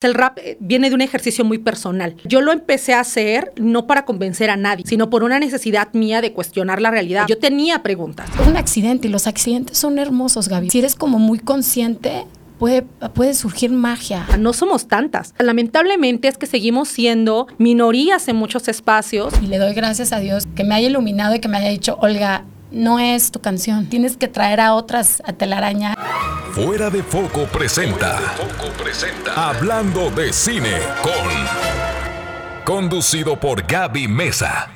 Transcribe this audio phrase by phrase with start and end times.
[0.00, 2.14] El rap eh, viene de un ejercicio muy personal.
[2.24, 6.20] Yo lo empecé a hacer no para convencer a nadie, sino por una necesidad mía
[6.20, 7.26] de cuestionar la realidad.
[7.28, 8.30] Yo tenía preguntas.
[8.46, 10.70] Un accidente y los accidentes son hermosos, Gaby.
[10.70, 12.26] Si eres como muy consciente,
[12.60, 14.26] Puede, puede, surgir magia.
[14.36, 15.32] No somos tantas.
[15.38, 19.32] Lamentablemente es que seguimos siendo minorías en muchos espacios.
[19.40, 21.96] Y le doy gracias a Dios que me haya iluminado y que me haya dicho,
[22.00, 23.86] Olga, no es tu canción.
[23.86, 25.94] Tienes que traer a otras a telaraña.
[26.52, 28.18] Fuera de Foco presenta.
[28.18, 29.48] Foco presenta.
[29.48, 31.28] Hablando de cine con.
[32.64, 34.70] Conducido por Gaby Mesa.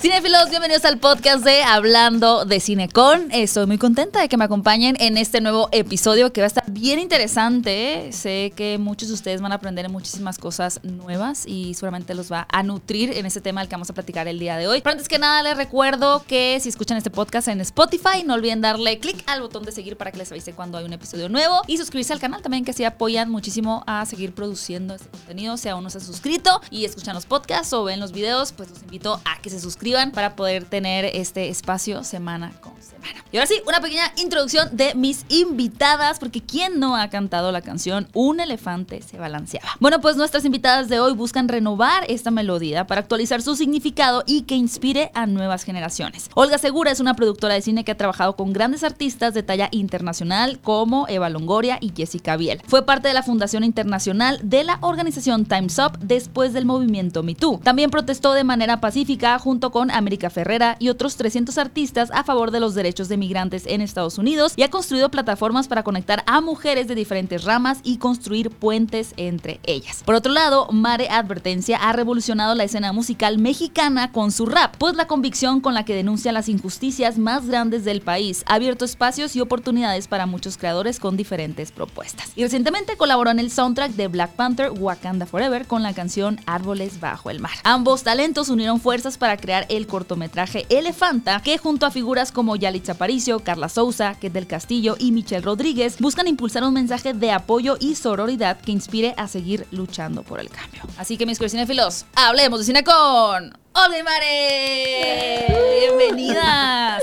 [0.00, 3.30] Cinefilos, bienvenidos al podcast de Hablando de Cine con.
[3.32, 6.64] Estoy muy contenta de que me acompañen en este nuevo episodio que va a estar
[6.68, 8.10] bien interesante.
[8.10, 12.46] Sé que muchos de ustedes van a aprender muchísimas cosas nuevas y seguramente los va
[12.50, 14.80] a nutrir en este tema del que vamos a platicar el día de hoy.
[14.80, 18.62] Pero antes que nada, les recuerdo que si escuchan este podcast en Spotify, no olviden
[18.62, 21.60] darle clic al botón de seguir para que les avise cuando hay un episodio nuevo
[21.66, 25.58] y suscribirse al canal también, que así apoyan muchísimo a seguir produciendo este contenido.
[25.58, 28.70] Si aún no se han suscrito y escuchan los podcasts o ven los videos, pues
[28.70, 33.24] los invito a que se suscriban para poder tener este espacio semana con semana.
[33.32, 37.60] Y ahora sí, una pequeña introducción de mis invitadas, porque ¿quién no ha cantado la
[37.60, 39.68] canción Un elefante se balanceaba?
[39.80, 44.42] Bueno, pues nuestras invitadas de hoy buscan renovar esta melodía para actualizar su significado y
[44.42, 46.30] que inspire a nuevas generaciones.
[46.34, 49.68] Olga Segura es una productora de cine que ha trabajado con grandes artistas de talla
[49.70, 52.62] internacional como Eva Longoria y Jessica Biel.
[52.66, 57.34] Fue parte de la Fundación Internacional de la organización Time's Up después del movimiento Me
[57.34, 57.60] Too.
[57.62, 62.50] También protestó de manera pacífica junto con América Ferrera y otros 300 artistas a favor
[62.50, 66.40] de los derechos de migrantes en Estados Unidos y ha construido plataformas para conectar a
[66.40, 70.02] mujeres de diferentes ramas y construir puentes entre ellas.
[70.04, 74.94] Por otro lado, Mare Advertencia ha revolucionado la escena musical mexicana con su rap, pues
[74.94, 79.36] la convicción con la que denuncia las injusticias más grandes del país ha abierto espacios
[79.36, 82.32] y oportunidades para muchos creadores con diferentes propuestas.
[82.36, 87.00] Y recientemente colaboró en el soundtrack de Black Panther Wakanda Forever con la canción Árboles
[87.00, 87.52] bajo el mar.
[87.64, 92.92] Ambos talentos unieron fuerzas para crear el cortometraje Elefanta, que junto a figuras como Yalitza
[92.92, 97.76] Aparicio, Carla Souza, Ket del Castillo y Michelle Rodríguez buscan impulsar un mensaje de apoyo
[97.80, 100.82] y sororidad que inspire a seguir luchando por el cambio.
[100.98, 105.46] Así que mis cinéfilos, hablemos de cine con Olga y Mare.
[105.78, 107.02] Bienvenidas.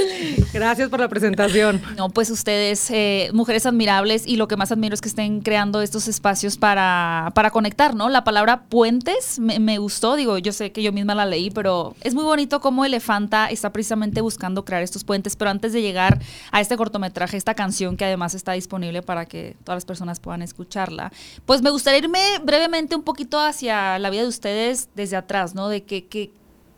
[0.52, 1.82] Gracias por la presentación.
[1.96, 5.82] No, pues ustedes, eh, mujeres admirables, y lo que más admiro es que estén creando
[5.82, 8.10] estos espacios para, para conectar, ¿no?
[8.10, 11.96] La palabra puentes me, me, gustó, digo, yo sé que yo misma la leí, pero
[12.02, 16.20] es muy bonito cómo Elefanta está precisamente buscando crear estos puentes, pero antes de llegar
[16.52, 20.42] a este cortometraje, esta canción que además está disponible para que todas las personas puedan
[20.42, 21.12] escucharla,
[21.46, 25.70] pues me gustaría irme brevemente un poquito hacia la vida de ustedes desde atrás, ¿no?
[25.70, 26.32] De que, que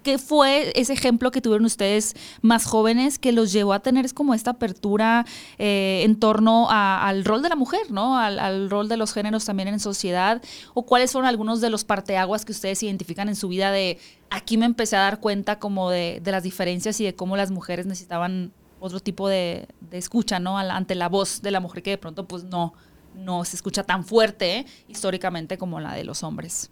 [0.09, 4.33] ¿Qué fue ese ejemplo que tuvieron ustedes más jóvenes que los llevó a tener como
[4.33, 5.23] esta apertura
[5.59, 8.17] eh, en torno al rol de la mujer, ¿no?
[8.17, 10.41] Al, rol de los géneros también en sociedad?
[10.73, 13.99] ¿O cuáles fueron algunos de los parteaguas que ustedes identifican en su vida de
[14.31, 17.85] aquí me empecé a dar cuenta como de, las diferencias y de cómo las mujeres
[17.85, 20.57] necesitaban otro tipo de, escucha, ¿no?
[20.57, 22.73] Ante la voz de la mujer que de pronto pues no,
[23.13, 26.71] no se escucha tan fuerte históricamente como la de los hombres.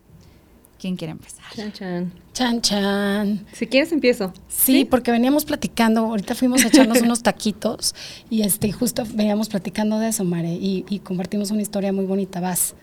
[0.80, 1.46] ¿Quién quiere empezar?
[1.56, 2.14] Chan, chan.
[2.34, 3.46] Chan, chan.
[3.52, 4.32] Si quieres, empiezo.
[4.48, 7.96] Sí, porque veníamos platicando, ahorita fuimos a echarnos unos taquitos
[8.30, 12.40] y este, justo veníamos platicando de eso, Mare, y, y compartimos una historia muy bonita.
[12.40, 12.76] Vas.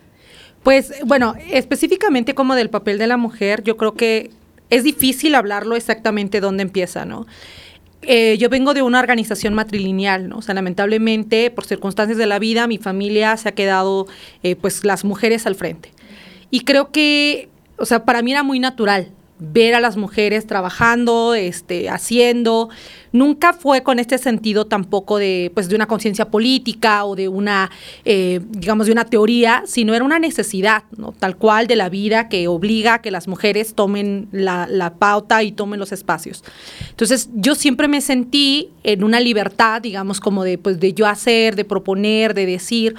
[0.65, 4.31] Pues, bueno, específicamente como del papel de la mujer, yo creo que
[4.71, 7.27] es difícil hablarlo exactamente dónde empieza, ¿no?
[8.03, 10.39] Eh, yo vengo de una organización matrilineal, ¿no?
[10.39, 14.07] O sea, lamentablemente, por circunstancias de la vida, mi familia se ha quedado,
[14.43, 15.93] eh, pues, las mujeres al frente.
[16.51, 21.35] Y creo que o sea, para mí era muy natural ver a las mujeres trabajando,
[21.35, 22.69] este, haciendo.
[23.13, 27.71] Nunca fue con este sentido tampoco de, pues, de una conciencia política o de una,
[28.05, 31.13] eh, digamos, de una teoría, sino era una necesidad, ¿no?
[31.13, 35.43] Tal cual de la vida que obliga a que las mujeres tomen la, la pauta
[35.43, 36.45] y tomen los espacios.
[36.91, 41.57] Entonces, yo siempre me sentí en una libertad, digamos, como de, pues, de yo hacer,
[41.57, 42.95] de proponer, de decir,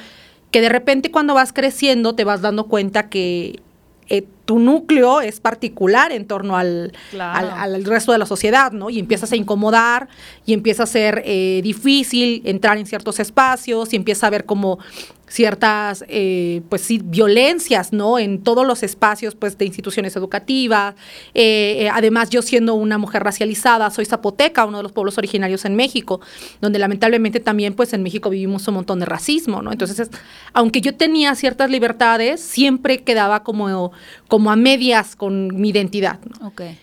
[0.52, 3.60] que de repente cuando vas creciendo te vas dando cuenta que
[4.08, 8.90] eh, tu núcleo es particular en torno al, al, resto de la sociedad, ¿no?
[8.90, 10.08] Y empiezas a incomodar
[10.46, 14.80] y empieza a ser eh, difícil entrar en ciertos espacios y empieza a ver como
[15.28, 18.20] ciertas, eh, pues sí, violencias, ¿no?
[18.20, 20.96] En todos los espacios, pues, de instituciones educativas.
[21.34, 25.76] Eh, además, yo siendo una mujer racializada, soy zapoteca, uno de los pueblos originarios en
[25.76, 26.22] México,
[26.62, 29.72] donde lamentablemente también, pues, en México vivimos un montón de racismo, ¿no?
[29.72, 30.10] Entonces,
[30.54, 33.92] aunque yo tenía ciertas libertades, siempre quedaba como
[34.28, 36.20] como a medias con mi identidad.
[36.42, 36.78] Okay.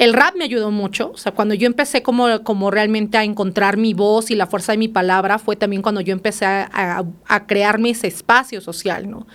[0.00, 3.76] El rap me ayudó mucho, o sea, cuando yo empecé como, como realmente a encontrar
[3.76, 7.04] mi voz y la fuerza de mi palabra, fue también cuando yo empecé a, a,
[7.26, 9.26] a crearme ese espacio social, ¿no?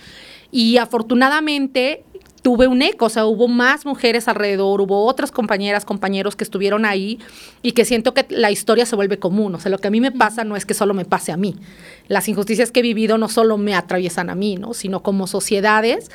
[0.50, 2.04] Y afortunadamente
[2.42, 6.84] tuve un eco, o sea, hubo más mujeres alrededor, hubo otras compañeras, compañeros que estuvieron
[6.84, 7.20] ahí
[7.62, 10.02] y que siento que la historia se vuelve común, o sea, lo que a mí
[10.02, 11.56] me pasa no es que solo me pase a mí,
[12.08, 14.74] las injusticias que he vivido no solo me atraviesan a mí, ¿no?
[14.74, 16.10] Sino como sociedades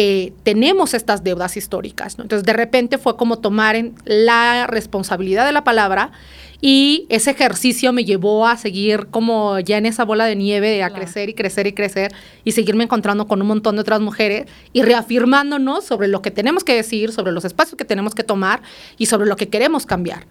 [0.00, 2.18] eh, tenemos estas deudas históricas.
[2.18, 2.22] ¿no?
[2.22, 6.12] Entonces, de repente fue como tomar en la responsabilidad de la palabra
[6.60, 10.90] y ese ejercicio me llevó a seguir como ya en esa bola de nieve, a
[10.90, 11.02] Claro.
[11.02, 12.14] crecer y crecer y crecer
[12.44, 16.62] y seguirme encontrando con un montón de otras mujeres y reafirmándonos sobre lo que tenemos
[16.62, 18.62] que decir, sobre los espacios que tenemos que tomar
[18.98, 20.26] y sobre lo que queremos cambiar.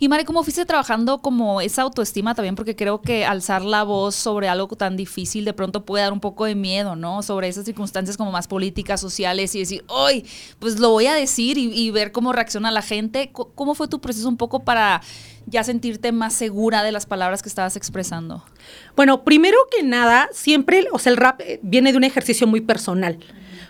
[0.00, 2.54] Y Mari, ¿cómo fuiste trabajando como esa autoestima también?
[2.54, 6.20] Porque creo que alzar la voz sobre algo tan difícil de pronto puede dar un
[6.20, 7.24] poco de miedo, ¿no?
[7.24, 10.24] Sobre esas circunstancias como más políticas, sociales y decir, hoy,
[10.60, 13.32] pues lo voy a decir y, y ver cómo reacciona la gente.
[13.32, 15.02] ¿Cómo fue tu proceso un poco para
[15.46, 18.44] ya sentirte más segura de las palabras que estabas expresando?
[18.94, 22.60] Bueno, primero que nada, siempre, o sea, el rap eh, viene de un ejercicio muy
[22.60, 23.18] personal.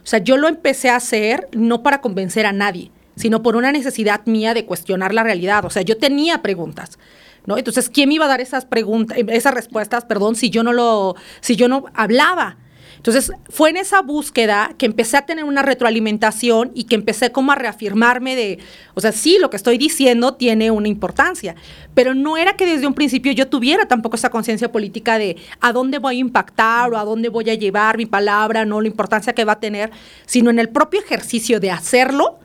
[0.03, 3.73] O sea, yo lo empecé a hacer no para convencer a nadie, sino por una
[3.73, 5.65] necesidad mía de cuestionar la realidad.
[5.65, 6.99] O sea, yo tenía preguntas.
[7.47, 7.57] ¿No?
[7.57, 11.17] Entonces, ¿quién me iba a dar esas preguntas, esas respuestas, perdón, si yo no lo,
[11.41, 12.59] si yo no hablaba?
[12.99, 17.53] Entonces, fue en esa búsqueda que empecé a tener una retroalimentación y que empecé como
[17.53, 18.59] a reafirmarme de,
[18.95, 21.55] o sea, sí, lo que estoy diciendo tiene una importancia,
[21.95, 25.73] pero no era que desde un principio yo tuviera tampoco esa conciencia política de a
[25.73, 29.33] dónde voy a impactar o a dónde voy a llevar mi palabra, no la importancia
[29.33, 29.93] que va a tener,
[30.27, 32.41] sino en el propio ejercicio de hacerlo,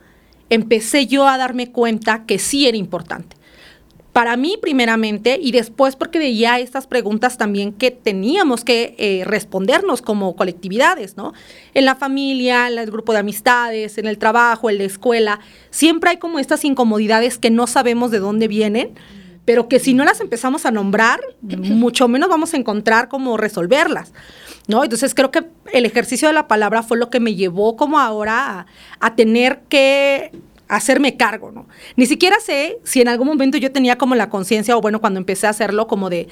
[0.54, 3.36] empecé yo a darme cuenta que sí era importante
[4.14, 10.04] para mí primeramente y después porque veía estas preguntas también que teníamos que eh, respondernos
[10.04, 11.34] como colectividades, ¿no?
[11.74, 15.40] En la familia, en el grupo de amistades, en el trabajo, en la escuela,
[15.72, 18.92] siempre hay como estas incomodidades que no sabemos de dónde vienen,
[19.46, 24.14] pero que si no las empezamos a nombrar, mucho menos vamos a encontrar cómo resolverlas.
[24.68, 24.84] ¿No?
[24.84, 28.66] Entonces creo que el ejercicio de la palabra fue lo que me llevó como ahora
[29.00, 30.32] a, tener que
[30.70, 31.68] hacerme cargo, ¿no?
[31.98, 35.20] Ni siquiera sé si en algún momento yo tenía como la conciencia, o bueno, cuando
[35.20, 36.30] empecé a hacerlo, como de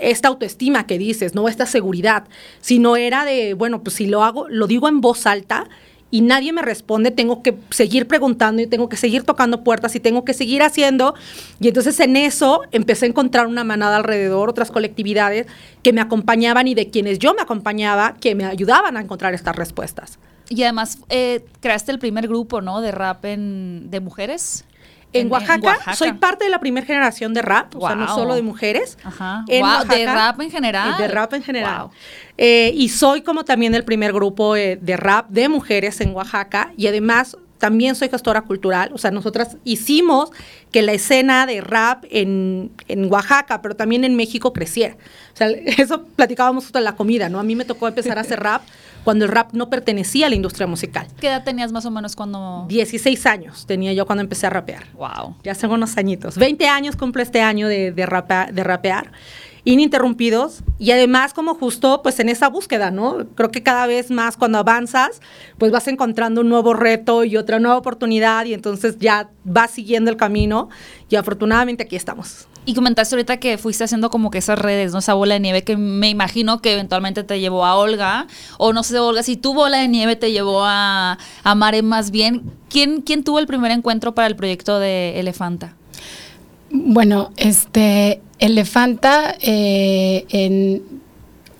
[0.00, 1.48] esta autoestima que dices, ¿no?
[1.48, 2.24] Esta seguridad,
[2.60, 5.68] sino era de, bueno, pues si lo hago, lo digo en voz alta
[6.10, 10.00] y nadie me responde, tengo que seguir preguntando y tengo que seguir tocando puertas y
[10.00, 11.14] tengo que seguir haciendo.
[11.60, 15.46] Y entonces en eso empecé a encontrar una manada alrededor, otras colectividades
[15.82, 19.56] que me acompañaban y de quienes yo me acompañaba, que me ayudaban a encontrar estas
[19.56, 20.18] respuestas.
[20.48, 22.80] Y además eh, creaste el primer grupo, ¿no?
[22.80, 24.64] De rap en, de mujeres.
[25.20, 28.42] En Oaxaca, soy parte de la primera generación de rap, o sea, no solo de
[28.42, 28.98] mujeres.
[29.02, 29.44] Ajá.
[29.48, 30.94] En Wow, de rap en general.
[30.96, 31.82] y De rap en general.
[31.82, 31.90] Wow.
[32.38, 36.72] Eh, y soy como también el primer grupo eh, de rap de mujeres en Oaxaca
[36.76, 40.30] y además también soy gestora cultural, o sea, nosotras hicimos
[40.70, 44.94] que la escena de rap en, en Oaxaca, pero también en México creciera.
[45.32, 45.48] O sea,
[45.78, 47.38] eso platicábamos en la comida, ¿no?
[47.38, 48.62] A mí me tocó empezar a hacer rap
[49.06, 51.06] cuando el rap no pertenecía a la industria musical.
[51.20, 52.66] ¿Qué edad tenías más o menos cuando...?
[52.66, 54.88] 16 años tenía yo cuando empecé a rapear.
[54.94, 55.36] Wow.
[55.44, 56.36] Ya hace unos añitos.
[56.36, 58.04] 20 años cumple este año de, de,
[58.52, 59.12] de rapear,
[59.62, 60.64] ininterrumpidos.
[60.80, 63.28] Y además, como justo, pues en esa búsqueda, ¿no?
[63.36, 65.20] Creo que cada vez más cuando avanzas,
[65.56, 68.44] pues vas encontrando un nuevo reto y otra nueva oportunidad.
[68.46, 70.68] Y entonces ya vas siguiendo el camino.
[71.08, 72.48] Y afortunadamente aquí estamos.
[72.68, 74.98] Y comentaste ahorita que fuiste haciendo como que esas redes, ¿no?
[74.98, 78.26] Esa bola de nieve que me imagino que eventualmente te llevó a Olga.
[78.58, 82.10] O no sé, Olga, si tu bola de nieve te llevó a, a Mare más
[82.10, 82.42] bien.
[82.68, 85.76] ¿Quién, ¿Quién tuvo el primer encuentro para el proyecto de Elefanta?
[86.70, 90.82] Bueno, este, Elefanta eh, en-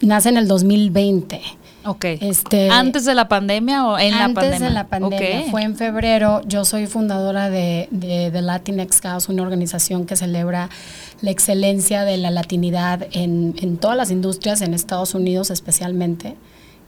[0.00, 1.40] nace en el 2020.
[1.86, 2.04] Ok.
[2.20, 4.68] Este, ¿Antes de la pandemia o en la antes pandemia?
[4.68, 6.42] de la pandemia, fue en febrero.
[6.46, 10.68] Yo soy fundadora de, de, de Latinx House, una organización que celebra
[11.20, 16.34] la excelencia de la latinidad en, en todas las industrias, en Estados Unidos especialmente.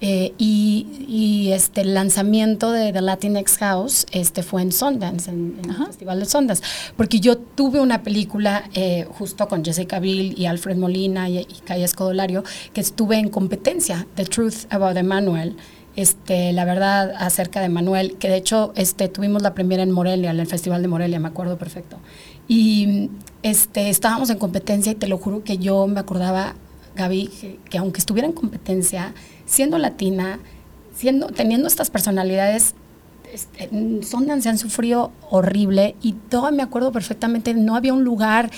[0.00, 5.58] Eh, y, y, este el lanzamiento de The Latinx House este, fue en Sundance, en,
[5.62, 5.86] en el.
[5.86, 6.62] Festival de Sundance,
[6.96, 11.62] porque yo tuve una película eh, justo con Jessica Biel y Alfred Molina y, y
[11.64, 15.56] Calle Escodolario, que estuve en competencia, The Truth About Emmanuel,
[15.98, 20.30] este, la verdad acerca de Manuel, que de hecho este, tuvimos la primera en Morelia,
[20.30, 21.96] en el Festival de Morelia, me acuerdo perfecto.
[22.46, 23.10] Y
[23.42, 26.54] este, estábamos en competencia y te lo juro que yo me acordaba,
[26.98, 29.14] Gaby, que, que aunque estuviera en competencia,
[29.46, 30.40] siendo latina,
[30.94, 32.74] siendo, teniendo estas personalidades
[33.32, 33.68] este,
[34.02, 38.50] Sundance han sufrido horrible y todo me acuerdo perfectamente, no había un lugar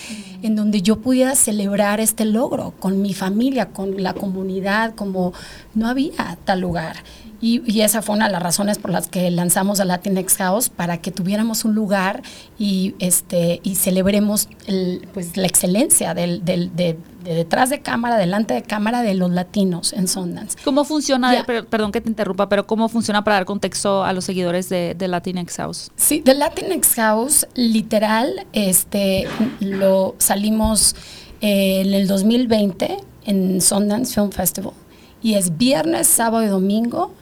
[0.43, 5.33] en donde yo pudiera celebrar este logro con mi familia, con la comunidad, como
[5.75, 6.97] no había tal lugar.
[7.43, 10.99] Y, esa fue una de las razones por las que lanzamos a Latinx House, para
[10.99, 12.23] que tuviéramos un lugar
[12.59, 18.55] y, este, y celebremos el, pues, la excelencia del, del, de, detrás de cámara, delante
[18.55, 20.59] de cámara de los latinos en Sundance.
[20.65, 24.69] ¿Cómo funciona, perdón que te interrumpa, pero cómo funciona para dar contexto a los seguidores
[24.69, 25.91] de, de Latinx House?
[25.97, 29.27] Sí, de Latinx House, literal, este,
[29.61, 30.97] lo salimos
[31.41, 32.97] eh, en el 2020
[33.27, 34.75] en Sundance Film Festival
[35.23, 37.13] y es viernes, sábado y domingo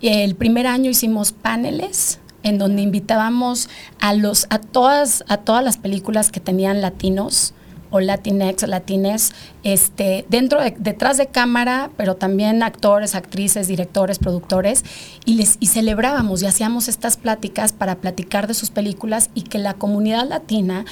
[0.00, 3.68] el primer año hicimos paneles en donde invitábamos
[4.00, 7.52] a los a todas a todas las películas que tenían latinos
[7.90, 14.84] o latinex, latines, este, dentro de, detrás de cámara, pero también actores, actrices, directores, productores,
[15.24, 19.58] y les y celebrábamos y hacíamos estas pláticas para platicar de sus películas y que
[19.58, 20.84] la comunidad latina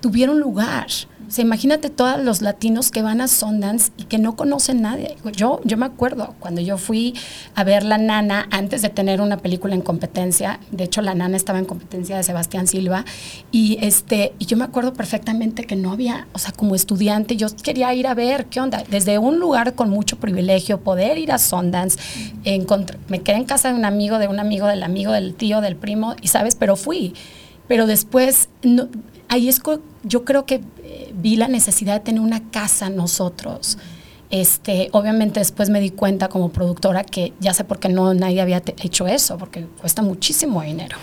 [0.00, 0.86] tuviera un lugar
[1.28, 5.16] o sea, imagínate todos los latinos que van a Sundance y que no conocen nadie.
[5.32, 7.14] Yo, yo me acuerdo cuando yo fui
[7.54, 10.60] a ver La Nana antes de tener una película en competencia.
[10.70, 13.04] De hecho, La Nana estaba en competencia de Sebastián Silva.
[13.50, 17.48] Y, este, y yo me acuerdo perfectamente que no había, o sea, como estudiante, yo
[17.62, 18.84] quería ir a ver qué onda.
[18.90, 21.98] Desde un lugar con mucho privilegio, poder ir a Sundance.
[23.08, 25.76] me quedé en casa de un amigo, de un amigo, del amigo, del tío, del
[25.76, 27.14] primo, y sabes, pero fui.
[27.68, 28.88] Pero después, no,
[29.28, 29.60] ahí es
[30.02, 33.78] yo creo que eh, vi la necesidad de tener una casa nosotros.
[34.30, 38.40] Este, obviamente después me di cuenta como productora que ya sé por qué no nadie
[38.40, 40.96] había hecho eso, porque cuesta muchísimo dinero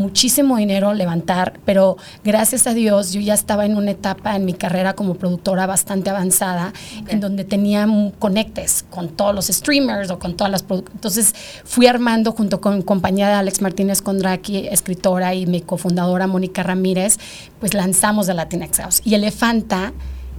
[0.00, 4.54] muchísimo dinero levantar, pero gracias a Dios yo ya estaba en una etapa en mi
[4.54, 6.72] carrera como productora bastante avanzada,
[7.08, 7.86] en donde tenía
[8.18, 12.82] conectes con todos los streamers o con todas las entonces fui armando junto con mi
[12.82, 17.18] compañera Alex Martínez Condraki, escritora y mi cofundadora Mónica Ramírez,
[17.58, 19.02] pues lanzamos The Latinx House.
[19.04, 19.92] Y Elefanta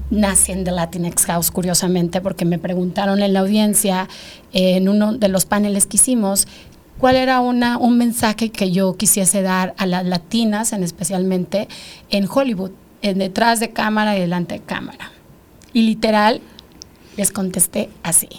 [0.09, 4.07] nace en The Latinx House, curiosamente, porque me preguntaron en la audiencia,
[4.51, 6.47] en uno de los paneles que hicimos,
[7.01, 11.67] cuál era una, un mensaje que yo quisiese dar a las latinas, en especialmente
[12.11, 15.11] en Hollywood, en detrás de cámara y delante de cámara.
[15.73, 16.41] Y literal,
[17.17, 18.29] les contesté así.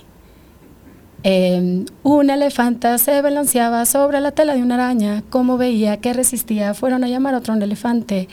[1.25, 5.25] Eh, una elefanta se balanceaba sobre la tela de una araña.
[5.29, 8.29] Como veía que resistía, fueron a llamar a otro elefante.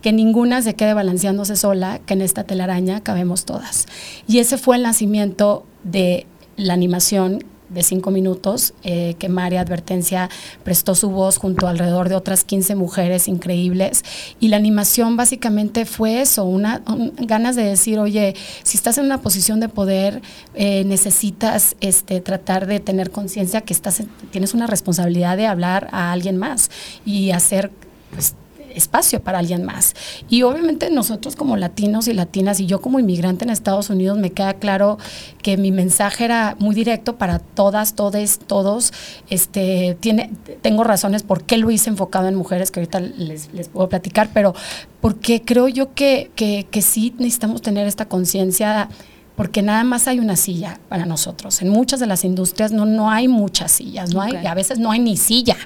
[0.00, 3.86] Que ninguna se quede balanceándose sola, que en esta telaraña cabemos todas.
[4.26, 6.26] Y ese fue el nacimiento de
[6.56, 10.30] la animación de cinco minutos, eh, que María Advertencia
[10.62, 14.04] prestó su voz junto alrededor de otras 15 mujeres increíbles.
[14.40, 16.82] Y la animación básicamente fue eso, una,
[17.18, 20.22] ganas de decir, oye, si estás en una posición de poder,
[20.54, 26.12] eh, necesitas este, tratar de tener conciencia que estás, tienes una responsabilidad de hablar a
[26.12, 26.70] alguien más
[27.04, 27.70] y hacer
[28.12, 28.34] pues,
[28.74, 29.94] espacio para alguien más.
[30.28, 34.30] Y obviamente nosotros como latinos y latinas y yo como inmigrante en Estados Unidos me
[34.30, 34.98] queda claro
[35.42, 38.92] que mi mensaje era muy directo para todas, todes, todos.
[39.30, 40.30] Este, tiene,
[40.62, 44.30] tengo razones por qué lo hice enfocado en mujeres que ahorita les, les puedo platicar,
[44.32, 44.54] pero
[45.00, 48.88] porque creo yo que, que, que sí necesitamos tener esta conciencia
[49.36, 51.60] porque nada más hay una silla para nosotros.
[51.60, 54.92] En muchas de las industrias no, no hay muchas sillas, no hay, a veces no
[54.92, 55.56] hay ni silla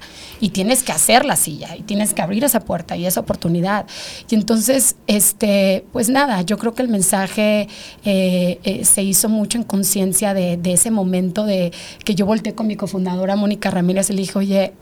[0.41, 3.87] y tienes que hacer la silla y tienes que abrir esa puerta y esa oportunidad.
[4.31, 7.69] Y entonces, este, pues nada, yo creo que el mensaje
[8.05, 11.73] eh, eh, se hizo mucho en conciencia de, de, ese momento de
[12.05, 14.73] que yo volteé con mi cofundadora Mónica Ramírez y le dije, oye,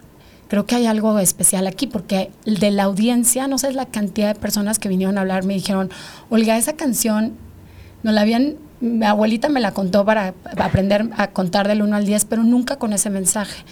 [0.49, 4.41] creo que hay algo especial aquí, porque de la audiencia, no sé la cantidad de
[4.41, 5.91] personas que vinieron a hablar, me dijeron,
[6.31, 7.35] Olga, esa canción
[8.03, 12.07] no la habían mi abuelita me la contó para aprender a contar del 1 al
[12.07, 13.65] 10, pero nunca con ese mensaje.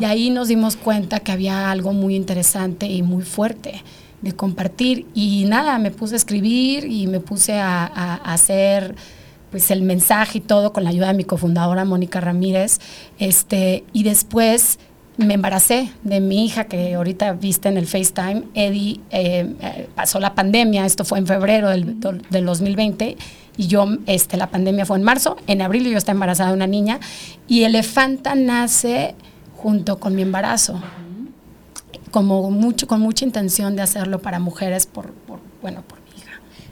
[0.00, 3.82] Y ahí nos dimos cuenta que había algo muy interesante y muy fuerte
[4.22, 5.06] de compartir.
[5.14, 7.84] Y nada, me puse a escribir y me puse a,
[8.16, 8.94] hacer
[9.50, 12.78] pues el mensaje y todo con la ayuda de mi cofundadora Mónica Ramírez.
[13.18, 14.78] Este, y después
[15.20, 18.44] me embaracé de mi hija que ahorita viste en el FaceTime.
[18.54, 23.16] Eddie eh, pasó la pandemia, esto fue en febrero del, del 2020
[23.56, 26.66] y yo, este, la pandemia fue en marzo, en abril yo estaba embarazada de una
[26.66, 26.98] niña
[27.46, 29.14] y Elefanta nace
[29.56, 30.80] junto con mi embarazo,
[32.10, 35.99] como mucho, con mucha intención de hacerlo para mujeres por, por bueno, por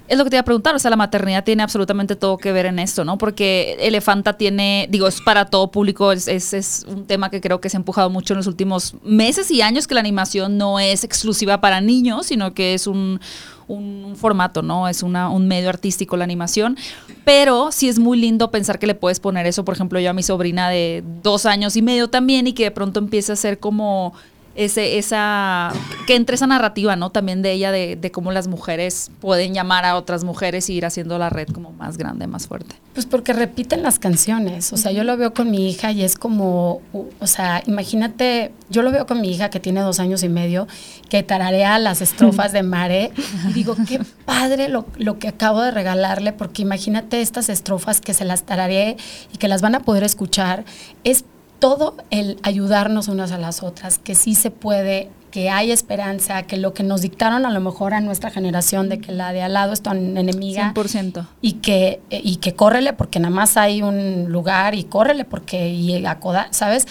[0.08, 2.50] es lo que te iba a preguntar, o sea, la maternidad tiene absolutamente todo que
[2.50, 3.18] ver en esto, ¿no?
[3.18, 7.68] Porque Elefanta tiene, digo, es para todo público, es, es, un tema que creo que
[7.68, 11.04] se ha empujado mucho en los últimos meses y años, que la animación no es
[11.04, 13.20] exclusiva para niños, sino que es un,
[13.68, 14.88] un formato, ¿no?
[14.88, 16.76] Es un medio artístico la animación,
[17.24, 20.14] pero sí es muy lindo pensar que le puedes poner eso, por ejemplo, yo a
[20.14, 23.58] mi sobrina de dos años y medio también y que de pronto empiece a ser
[23.58, 24.14] como
[24.58, 25.72] ese, esa,
[26.08, 27.10] que entre esa narrativa, ¿no?
[27.10, 30.84] También de ella, de, de cómo las mujeres pueden llamar a otras mujeres y ir
[30.84, 32.74] haciendo la red como más grande, más fuerte.
[32.92, 36.16] Pues porque repiten las canciones, o sea, yo lo veo con mi hija y es
[36.16, 40.28] como, o sea, imagínate, yo lo veo con mi hija que tiene dos años y
[40.28, 40.66] medio,
[41.08, 43.12] que tararea las estrofas de Mare,
[43.48, 48.12] y digo, qué padre lo, lo que acabo de regalarle, porque imagínate estas estrofas que
[48.12, 48.96] se las tararé
[49.32, 50.64] y que las van a poder escuchar,
[51.04, 51.24] es
[51.58, 56.56] todo el ayudarnos unas a las otras, que sí se puede, que hay esperanza, que
[56.56, 59.52] lo que nos dictaron a lo mejor a nuestra generación de que la de al
[59.52, 61.26] lado es tu enemiga 100%.
[61.40, 66.04] y que y que córrele porque nada más hay un lugar y córrele porque y
[66.06, 66.86] acoda, ¿sabes?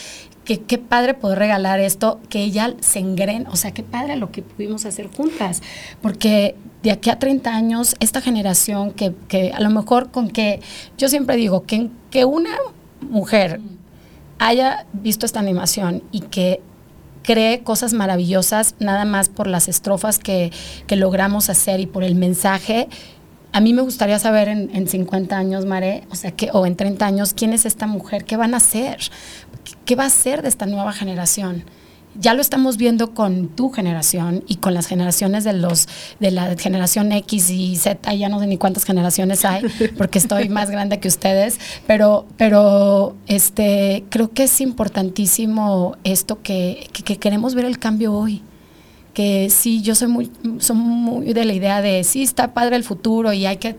[0.45, 4.31] Que qué padre poder regalar esto, que ella se engren, o sea, qué padre lo
[4.31, 5.61] que pudimos hacer juntas,
[6.01, 10.61] porque de aquí a 30 años, esta generación que, que a lo mejor con que,
[10.97, 12.51] yo siempre digo, que, que una
[13.01, 13.59] mujer
[14.39, 16.61] haya visto esta animación y que
[17.23, 20.51] cree cosas maravillosas nada más por las estrofas que,
[20.87, 22.87] que logramos hacer y por el mensaje.
[23.51, 26.75] A mí me gustaría saber en, en 50 años, Mare, o sea, que, o en
[26.75, 28.99] 30 años, quién es esta mujer, qué van a hacer,
[29.85, 31.65] qué, va a hacer de esta nueva generación
[32.19, 35.87] ya lo estamos viendo con tu generación y con las generaciones de los
[36.19, 39.63] de la generación X y Z, ya no sé ni cuántas generaciones hay,
[39.97, 46.89] porque estoy más grande que ustedes, pero pero este creo que es importantísimo esto que,
[46.93, 48.43] que, que queremos ver el cambio hoy
[49.13, 52.83] que sí, yo soy muy, soy muy de la idea de sí, está padre el
[52.83, 53.75] futuro y hay que,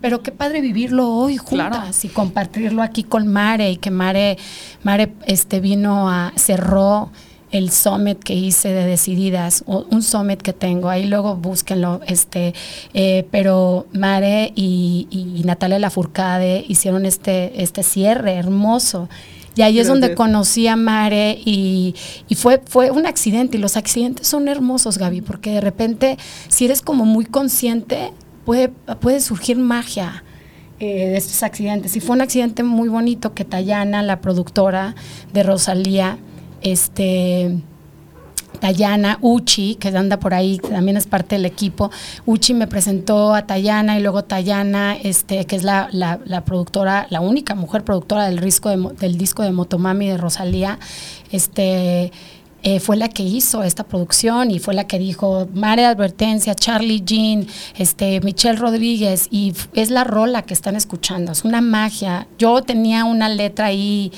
[0.00, 1.90] pero qué padre vivirlo hoy juntas Claro.
[2.04, 4.38] y compartirlo aquí con Mare y que Mare,
[4.84, 7.10] Mare este, vino a, cerró
[7.56, 12.54] el summit que hice de Decididas, o un summit que tengo, ahí luego búsquenlo, este,
[12.94, 19.08] eh, pero Mare y, y Natalia Lafourcade hicieron este, este cierre hermoso.
[19.56, 21.94] Y ahí es donde conocí a Mare y,
[22.28, 23.56] y fue, fue un accidente.
[23.56, 28.12] Y los accidentes son hermosos, Gaby, porque de repente, si eres como muy consciente,
[28.44, 30.24] puede, puede surgir magia
[30.78, 31.96] eh, de estos accidentes.
[31.96, 34.94] Y fue un accidente muy bonito que Tayana, la productora
[35.32, 36.18] de Rosalía,
[36.62, 37.58] este
[38.60, 41.90] Tayana, Uchi, que anda por ahí, también es parte del equipo.
[42.24, 47.20] Uchi me presentó a Tayana y luego Tayana, este, que es la, la- productora, la
[47.20, 50.78] única mujer productora del disco de, del disco de Motomami de Rosalía,
[51.30, 52.12] este,
[52.62, 57.02] eh, fue la que hizo esta producción y fue la que dijo Mare Advertencia, Charlie
[57.04, 62.26] Jean, este, Michelle Rodríguez, y es la rola que están escuchando, es una magia.
[62.38, 64.10] Yo tenía una letra ahí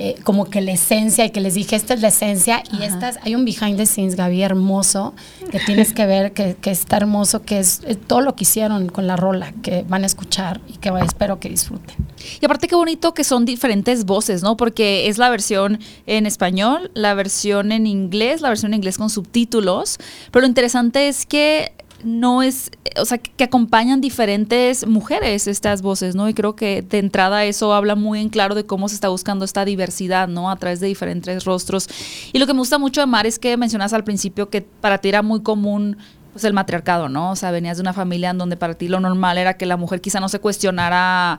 [0.00, 3.08] eh, como que la esencia y que les dije, esta es la esencia y esta
[3.08, 5.12] es- hay un behind the scenes, Gaby, hermoso,
[5.50, 8.88] que tienes que ver, que, que está hermoso, que es, es todo lo que hicieron
[8.90, 11.96] con la rola, que van a escuchar y que espero que disfruten.
[12.40, 14.56] Y aparte qué bonito que son diferentes voces, ¿no?
[14.56, 19.10] Porque es la versión en español, la versión en inglés, la versión en inglés con
[19.10, 19.98] subtítulos,
[20.30, 21.72] pero lo interesante es que
[22.04, 26.28] no es, o sea, que acompañan diferentes mujeres estas voces, ¿no?
[26.28, 29.44] Y creo que de entrada eso habla muy en claro de cómo se está buscando
[29.44, 30.50] esta diversidad, ¿no?
[30.50, 31.88] A través de diferentes rostros.
[32.32, 34.98] Y lo que me gusta mucho de Mar es que mencionas al principio que para
[34.98, 35.96] ti era muy común
[36.32, 37.32] pues el matriarcado, ¿no?
[37.32, 39.76] O sea, venías de una familia en donde para ti lo normal era que la
[39.76, 41.38] mujer quizá no se cuestionara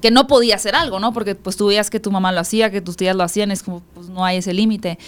[0.00, 1.12] que no podía hacer algo, ¿no?
[1.12, 3.62] Porque pues tú veías que tu mamá lo hacía, que tus tías lo hacían, es
[3.62, 4.98] como pues no hay ese límite.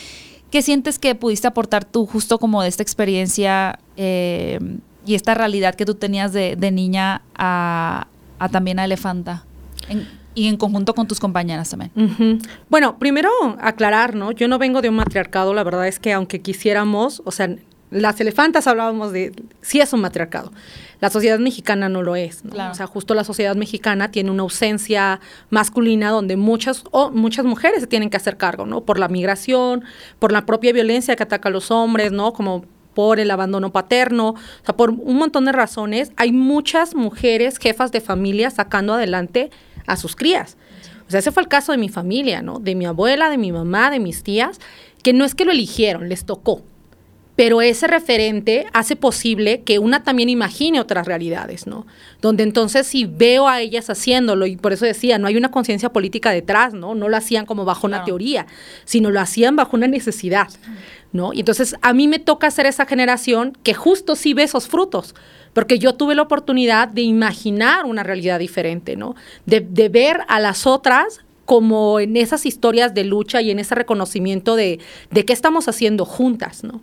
[0.50, 4.58] ¿Qué sientes que pudiste aportar tú justo como de esta experiencia eh,
[5.06, 8.06] y esta realidad que tú tenías de, de niña a,
[8.38, 9.44] a también a Elefanta?
[9.88, 11.90] En- y en conjunto con tus compañeras también.
[12.68, 13.28] Bueno, primero
[13.60, 14.30] aclarar, ¿no?
[14.30, 17.56] Yo no vengo de un matriarcado, la verdad es que aunque quisiéramos, o sea,
[17.90, 20.52] las elefantas hablábamos de, sí es un matriarcado.
[21.00, 22.52] La sociedad mexicana no lo es, ¿no?
[22.52, 22.70] Claro.
[22.70, 25.18] O sea, justo la sociedad mexicana tiene una ausencia
[25.50, 28.82] masculina donde muchas, o muchas mujeres se tienen que hacer cargo, ¿no?
[28.82, 29.82] Por la migración,
[30.20, 32.32] por la propia violencia que ataca a los hombres, ¿no?
[32.32, 37.58] Como por el abandono paterno, o sea, por un montón de razones, hay muchas mujeres
[37.58, 39.50] jefas de familia sacando adelante
[39.86, 40.56] a sus crías.
[41.06, 42.60] O sea, ese fue el caso de mi familia, ¿no?
[42.60, 44.60] De mi abuela, de mi mamá, de mis tías,
[45.02, 46.62] que no es que lo eligieron, les tocó.
[47.36, 51.86] Pero ese referente hace posible que una también imagine otras realidades, ¿no?
[52.20, 55.90] Donde entonces si veo a ellas haciéndolo, y por eso decía, no hay una conciencia
[55.90, 56.94] política detrás, ¿no?
[56.94, 58.46] No lo hacían como bajo una teoría,
[58.84, 60.48] sino lo hacían bajo una necesidad,
[61.12, 61.32] ¿no?
[61.32, 65.14] Y entonces a mí me toca ser esa generación que justo sí ve esos frutos,
[65.52, 69.16] porque yo tuve la oportunidad de imaginar una realidad diferente, ¿no?
[69.46, 71.20] De, de ver a las otras
[71.50, 74.78] como en esas historias de lucha y en ese reconocimiento de,
[75.10, 76.80] de qué estamos haciendo juntas, ¿no?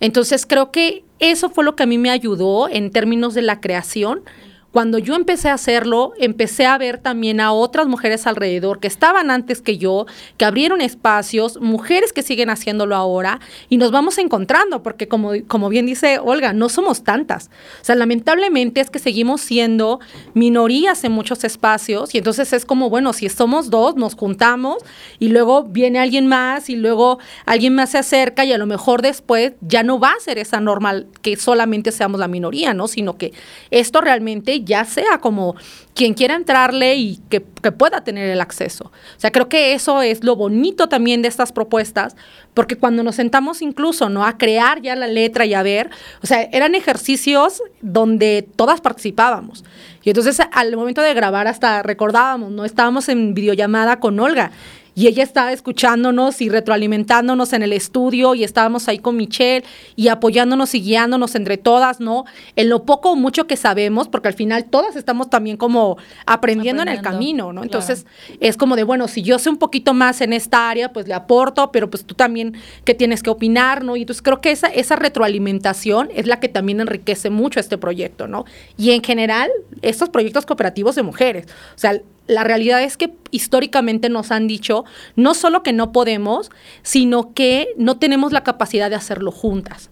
[0.00, 3.60] Entonces creo que eso fue lo que a mí me ayudó en términos de la
[3.60, 4.22] creación,
[4.72, 9.30] cuando yo empecé a hacerlo, empecé a ver también a otras mujeres alrededor que estaban
[9.30, 14.82] antes que yo, que abrieron espacios, mujeres que siguen haciéndolo ahora, y nos vamos encontrando,
[14.82, 17.50] porque como, como bien dice Olga, no somos tantas.
[17.80, 20.00] O sea, lamentablemente es que seguimos siendo
[20.34, 24.76] minorías en muchos espacios, y entonces es como, bueno, si somos dos, nos juntamos,
[25.18, 29.00] y luego viene alguien más, y luego alguien más se acerca, y a lo mejor
[29.00, 32.86] después ya no va a ser esa normal que solamente seamos la minoría, ¿no?
[32.86, 33.32] Sino que
[33.70, 35.56] esto realmente ya sea como
[35.94, 38.84] quien quiera entrarle y que, pueda tener el acceso.
[38.86, 42.16] O sea, creo que eso es lo bonito también de estas propuestas,
[42.54, 44.24] porque cuando nos sentamos incluso, ¿no?
[44.24, 45.90] A crear ya la letra y a ver,
[46.22, 49.64] o sea, eran ejercicios donde todas participábamos.
[50.02, 52.64] Y entonces al momento de grabar hasta recordábamos, ¿no?
[52.64, 54.52] Estábamos en videollamada con Olga
[54.98, 60.08] y ella estaba escuchándonos y retroalimentándonos en el estudio y estábamos ahí con Michelle y
[60.08, 62.24] apoyándonos y guiándonos entre todas, ¿no?
[62.56, 66.82] En lo poco o mucho que sabemos, porque al final todas estamos también como aprendiendo,
[66.82, 67.62] en el camino, ¿no?
[67.62, 68.06] Entonces
[68.40, 71.14] es como de, bueno, si yo sé un poquito más en esta área, pues le
[71.14, 73.94] aporto, pero pues tú también, ¿qué tienes que opinar, ¿no?
[73.94, 78.26] Y entonces creo que esa, esa retroalimentación es la que también enriquece mucho este proyecto,
[78.26, 78.46] ¿no?
[78.76, 79.48] Y en general,
[79.80, 84.84] estos proyectos cooperativos de mujeres, o sea, la realidad es que históricamente nos han dicho
[85.16, 86.50] no solo que no podemos,
[86.82, 89.90] sino que no tenemos la capacidad de hacerlo juntas.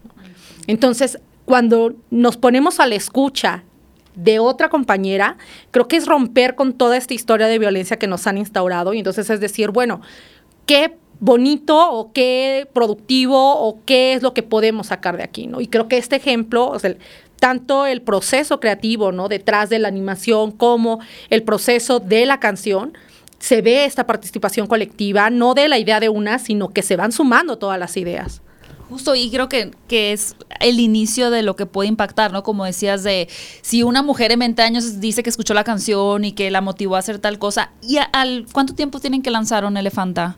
[0.66, 3.64] Entonces, cuando nos ponemos a la escucha
[4.14, 5.36] de otra compañera,
[5.70, 8.98] creo que es romper con toda esta historia de violencia que nos han instaurado y
[8.98, 10.00] entonces es decir, bueno,
[10.66, 15.60] qué bonito o qué productivo o qué es lo que podemos sacar de aquí, ¿no?
[15.60, 16.94] Y creo que este ejemplo, o sea,
[17.38, 19.28] tanto el proceso creativo, ¿no?
[19.28, 22.96] Detrás de la animación como el proceso de la canción,
[23.38, 27.12] se ve esta participación colectiva, no de la idea de una, sino que se van
[27.12, 28.42] sumando todas las ideas.
[28.88, 32.44] Justo, y creo que, que, es el inicio de lo que puede impactar, ¿no?
[32.44, 33.28] Como decías, de
[33.62, 36.94] si una mujer en 20 años dice que escuchó la canción y que la motivó
[36.94, 40.36] a hacer tal cosa, ¿y al cuánto tiempo tienen que lanzar un elefanta?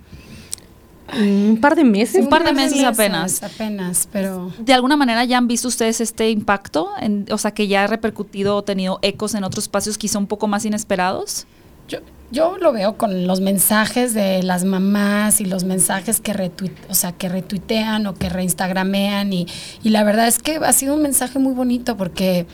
[1.17, 2.23] Un par de meses.
[2.23, 3.43] Un par de meses, apenas.
[3.43, 4.53] Apenas, pero...
[4.59, 6.91] ¿De alguna manera ya han visto ustedes este impacto?
[7.31, 10.47] o sea, que ya ha repercutido o tenido ecos en otros espacios quizá un poco
[10.47, 11.47] más inesperados?
[11.89, 11.99] Yo,
[12.31, 16.53] yo lo veo con los mensajes de las mamás y los mensajes que,
[16.91, 19.47] o sea, que retuitean o que reinstagramean y,
[19.83, 22.47] y la verdad es que ha sido un mensaje muy bonito porque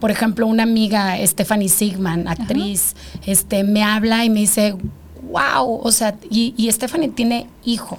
[0.00, 2.94] por ejemplo, una amiga, Stephanie Sigman, actriz,
[3.26, 4.74] este, me habla y me dice,
[5.32, 7.96] wow, o sea, y, y Stephanie tiene hijo,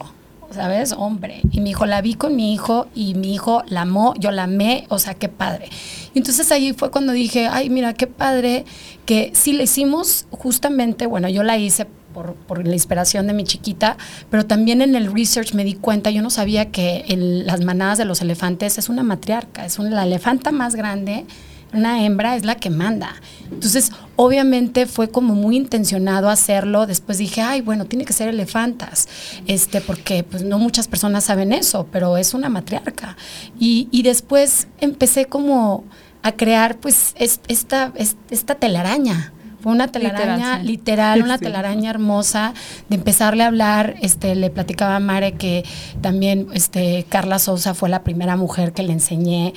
[0.52, 0.94] ¿sabes?
[0.94, 1.42] Hombre.
[1.52, 4.44] Y mi hijo la vi con mi hijo y mi hijo la amó, yo la
[4.44, 5.70] amé, o sea, qué padre.
[6.14, 8.66] Y entonces ahí fue cuando dije, ay, mira, qué padre
[9.06, 13.44] que si le hicimos justamente, bueno, yo la hice por, por, la inspiración de mi
[13.44, 13.98] chiquita,
[14.30, 17.98] pero también en el research me di cuenta, yo no sabía que en las manadas
[17.98, 21.26] de los elefantes es una matriarca, es una, la elefanta más grande
[21.74, 23.16] una hembra es la que manda.
[23.52, 26.86] Entonces, obviamente fue como muy intencionado hacerlo.
[26.86, 29.08] Después dije, ay, bueno, tiene que ser elefantas,
[29.48, 33.18] este, porque pues no muchas personas saben eso, pero es una matriarca.
[33.60, 35.84] Y, y después empecé como
[36.22, 37.94] a crear pues esta,
[38.30, 39.34] esta telaraña.
[39.64, 42.54] Fue una telaraña literal, una telaraña hermosa
[42.90, 43.96] de empezarle a hablar.
[44.02, 45.64] Este, le platicaba a Mare que
[46.02, 49.54] también este, Carla Sosa fue la primera mujer que le enseñé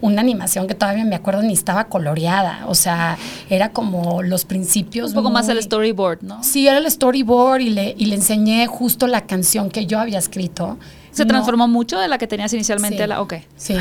[0.00, 5.10] una animación que todavía me acuerdo ni estaba coloreada, o sea, era como los principios.
[5.10, 6.42] Un poco más el storyboard, ¿no?
[6.42, 10.18] Sí, era el storyboard y le, y le enseñé justo la canción que yo había
[10.18, 10.78] escrito.
[11.12, 13.02] ¿Se transformó mucho de la que tenías inicialmente?
[13.02, 13.34] Sí, la, ok.
[13.56, 13.74] Sí,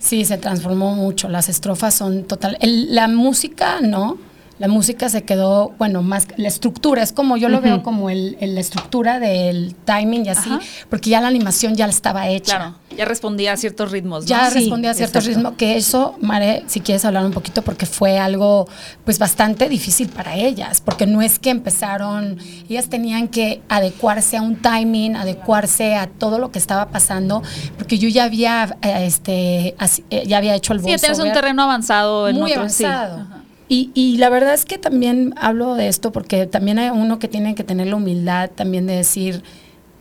[0.00, 1.28] sí, se transformó mucho.
[1.28, 2.58] Las estrofas son total.
[2.60, 4.18] la música, no
[4.62, 8.36] la música se quedó, bueno, más la estructura, es como yo lo veo como el,
[8.40, 10.50] la estructura del timing y así,
[10.88, 12.58] porque ya la animación ya estaba hecha.
[12.58, 14.24] Claro, ya respondía a ciertos ritmos.
[14.24, 18.20] Ya respondía a ciertos ritmos, que eso, Mare, si quieres hablar un poquito, porque fue
[18.20, 18.68] algo
[19.04, 24.42] pues bastante difícil para ellas, porque no es que empezaron, ellas tenían que adecuarse a
[24.42, 27.42] un timing, adecuarse a todo lo que estaba pasando,
[27.76, 29.74] porque yo ya había, este,
[30.10, 31.00] eh, ya había hecho el voiceover.
[31.00, 33.41] Sí, tienes un terreno avanzado en muy avanzado.
[33.74, 37.54] Y, la verdad es que también hablo de esto porque también hay uno que tiene
[37.54, 39.42] que tener la humildad también de decir,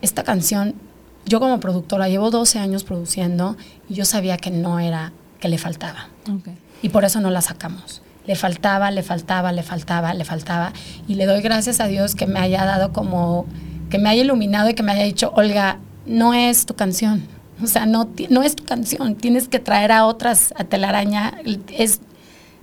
[0.02, 0.76] esta canción,
[1.26, 3.56] yo como productora llevo 12 años produciendo
[3.88, 6.10] y yo sabía que no era, que le faltaba.
[6.82, 8.02] Y por eso no la sacamos.
[8.28, 10.74] Le faltaba, le faltaba, le faltaba, le faltaba.
[11.08, 13.46] Y le doy gracias a Dios que me haya dado como,
[13.90, 17.26] que me haya iluminado y que me haya dicho, Olga, no es tu canción.
[17.64, 19.16] O sea, no, no es tu canción.
[19.16, 21.40] Tienes que traer a otras a telaraña.
[21.70, 22.02] Es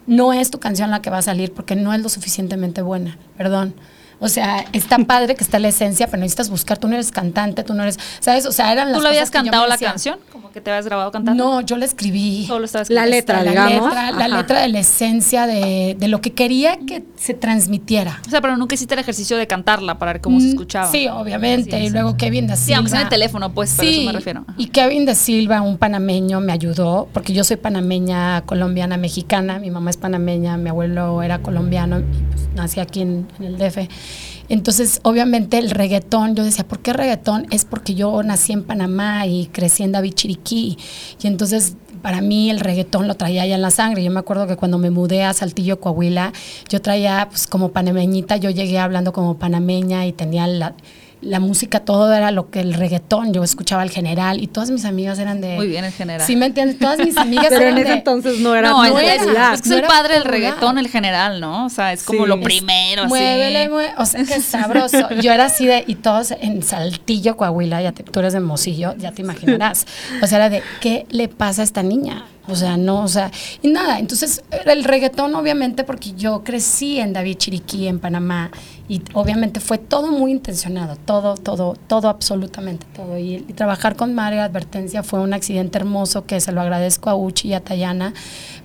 [0.08, 3.18] no es tu canción la que va a salir porque no es lo suficientemente buena,
[3.36, 3.74] perdón.
[4.20, 7.62] O sea, está padre que está la esencia, pero necesitas buscar, tú no eres cantante,
[7.62, 8.46] tú no eres, ¿sabes?
[8.46, 10.18] O sea, eran las ¿Tú lo habías cantado la canción?
[10.32, 11.44] ¿Como que te habías grabado cantando?
[11.44, 12.44] No, yo la escribí.
[12.46, 13.84] Solo estabas La letra, la digamos.
[13.84, 18.20] letra, la letra de la esencia de, de lo que quería que se transmitiera.
[18.26, 20.90] O sea, pero nunca hiciste el ejercicio de cantarla para ver cómo se Mm, escuchaba.
[20.90, 21.70] Sí, obviamente.
[21.78, 21.92] Sí, y sí.
[21.92, 22.76] luego Kevin da Sí, Silva.
[22.78, 24.44] aunque sea en el teléfono, pues, pero sí, eso me refiero.
[24.48, 24.54] Ajá.
[24.58, 29.58] Y Kevin da Silva, un panameño, me ayudó, porque yo soy panameña, colombiana, mexicana.
[29.60, 33.58] Mi mamá es panameña, mi abuelo era colombiano, y pues, nací aquí en, en el
[33.58, 33.78] DF.
[34.48, 37.46] Entonces, obviamente, el reggaetón, yo decía, ¿por qué reggaetón?
[37.50, 40.78] Es porque yo nací en Panamá y crecí en David Chiriquí.
[41.22, 44.02] Y entonces, para mí, el reggaetón lo traía ya en la sangre.
[44.02, 46.32] Yo me acuerdo que cuando me mudé a Saltillo, Coahuila,
[46.70, 50.74] yo traía, pues, como panameñita, yo llegué hablando como panameña y tenía la
[51.20, 54.84] la música, todo era lo que el reggaetón, yo escuchaba al general y todas mis
[54.84, 55.56] amigas eran de...
[55.56, 56.26] Muy bien, el general.
[56.26, 58.84] Sí, me entiendes, todas mis amigas Pero eran en ese de- entonces no era no,
[58.84, 59.54] es, no es- era.
[59.54, 61.66] es que es no el era padre del reggaetón, el general, ¿no?
[61.66, 62.28] O sea, es como Sí.
[62.28, 63.08] lo Es- primero, así.
[63.08, 65.08] Muévele, mue- o sea, qué sabroso.
[65.22, 68.94] Yo era así de, y todos en Saltillo, Coahuila, ya te- tú eres de Mocillo,
[68.98, 69.86] ya te imaginarás.
[70.22, 72.24] O sea, era de, ¿qué le pasa a esta niña?
[72.48, 73.30] O sea, no, o sea,
[73.60, 78.50] y nada, entonces era el reggaetón obviamente porque yo crecí en David Chiriquí, en Panamá,
[78.88, 83.18] y obviamente fue todo muy intencionado, todo, todo, todo, absolutamente todo.
[83.18, 87.48] Y, trabajar con Mario Advertencia fue un accidente hermoso que se lo agradezco a Uchi
[87.48, 88.14] y a Tayana,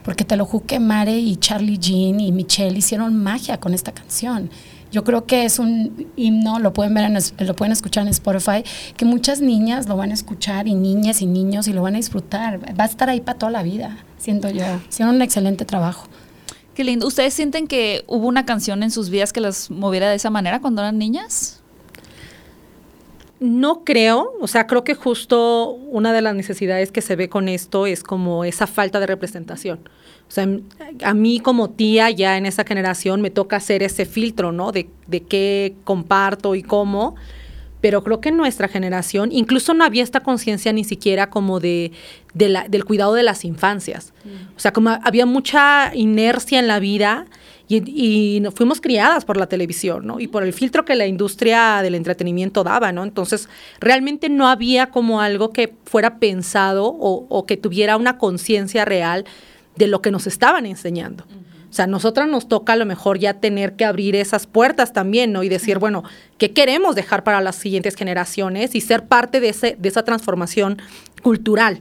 [0.04, 3.92] porque te lo juro que Mare y Charlie Jean y Michelle hicieron magia con esta
[3.92, 4.50] canción.
[4.94, 8.64] Yo creo que es un himno, lo pueden ver, en, lo pueden escuchar en Spotify,
[8.96, 11.98] que muchas niñas lo van a escuchar y niñas y niños y lo van a
[11.98, 12.60] disfrutar.
[12.80, 14.64] Va a estar ahí para toda la vida, siento yo.
[14.88, 16.08] Hicieron un excelente trabajo.
[16.76, 17.08] Qué lindo.
[17.08, 20.62] ¿Ustedes sienten que hubo una canción en sus vidas que las moviera de esa manera
[20.62, 21.63] cuando eran niñas?
[23.44, 27.50] No creo, o sea, creo que justo una de las necesidades que se ve con
[27.50, 29.80] esto es como esa falta de representación.
[30.30, 30.48] O sea,
[31.04, 34.72] a mí como tía ya en esa generación me toca hacer ese filtro, ¿no?
[34.72, 37.16] De, de qué comparto y cómo,
[37.84, 41.92] pero creo que en nuestra generación incluso no había esta conciencia ni siquiera como de,
[42.34, 44.14] de la- del cuidado de las infancias.
[44.56, 47.26] O sea, como había mucha inercia en la vida
[47.68, 50.22] y, fuimos criadas por la televisión, ¿no?
[50.22, 53.04] Y por el filtro que la industria del entretenimiento daba, ¿no?
[53.04, 53.50] Entonces,
[53.82, 59.26] realmente no había como algo que fuera pensado o, o que tuviera una conciencia real
[59.76, 61.26] de lo que nos estaban enseñando.
[61.74, 64.94] O sea, a nosotras nos toca a lo mejor ya tener que abrir esas puertas
[64.94, 65.42] también, ¿no?
[65.42, 66.04] Y decir, bueno,
[66.38, 68.76] ¿qué queremos dejar para las siguientes generaciones?
[68.76, 70.80] Y ser parte de, ese, de esa transformación
[71.24, 71.80] cultural,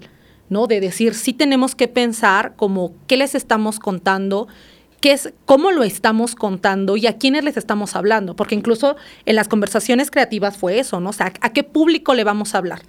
[0.49, 0.67] ¿no?
[0.67, 4.49] De decir, sí tenemos que pensar como qué les estamos contando,
[5.03, 8.35] qué es, cómo lo estamos contando y a quiénes les estamos hablando.
[8.35, 11.11] Porque incluso en las conversaciones creativas fue eso, ¿no?
[11.11, 12.81] O sea, ¿a qué público le vamos a hablar?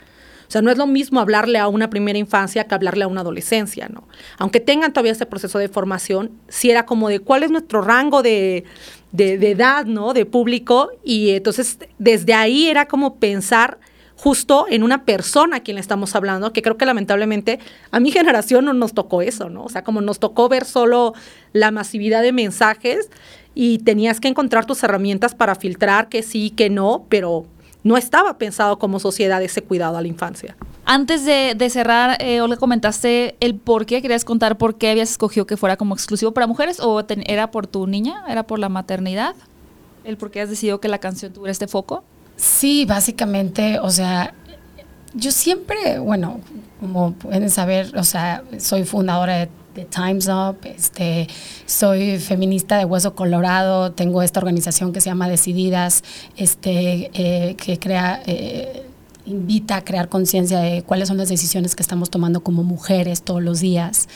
[0.48, 3.22] O sea, no es lo mismo hablarle a una primera infancia que hablarle a una
[3.22, 4.08] adolescencia, ¿no?
[4.38, 8.22] Aunque tengan todavía ese proceso de formación, si era como de cuál es nuestro rango
[8.22, 8.64] de,
[9.12, 10.14] de- de edad, ¿no?
[10.14, 10.90] De público.
[11.04, 13.80] Y entonces, desde ahí era como pensar
[14.16, 17.60] justo en una persona a quien le estamos hablando, que creo que lamentablemente
[17.92, 19.64] a mi generación no nos tocó eso, ¿no?
[19.64, 21.14] O sea, como nos tocó ver solo
[21.52, 23.10] la masividad de mensajes
[23.56, 27.46] y tenías que encontrar tus herramientas para filtrar que sí, que no, pero
[27.84, 30.56] no estaba pensado como sociedad ese cuidado a la infancia.
[30.86, 34.02] Antes de, de cerrar, eh, Olga, comentaste el por qué.
[34.02, 37.52] ¿Querías contar por qué habías escogido que fuera como exclusivo para mujeres o ten- era
[37.52, 38.24] por tu niña?
[38.28, 39.36] ¿Era por la maternidad?
[40.04, 42.04] ¿El por qué has decidido que la canción tuviera este foco?
[42.36, 44.34] Sí, básicamente, o sea,
[45.14, 46.40] yo siempre, bueno,
[46.80, 51.28] como pueden saber, o sea, soy fundadora de, de Times Up, este,
[51.66, 56.04] soy feminista de Hueso Colorado, tengo esta organización que se llama Decididas,
[56.38, 58.84] este, eh, que crea, eh,
[59.26, 63.42] invita a crear conciencia de cuáles son las decisiones que estamos tomando como mujeres todos
[63.42, 64.08] los días.